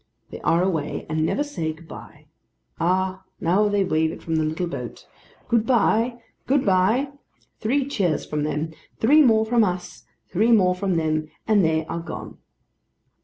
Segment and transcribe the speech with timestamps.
[0.31, 2.25] They are away, and never said, Good b'ye.
[2.79, 5.07] Ah now they wave it from the little boat.
[5.47, 6.19] 'Good b'ye!
[6.47, 7.11] Good b'ye!'
[7.59, 11.99] Three cheers from them; three more from us; three more from them: and they are
[11.99, 12.39] gone.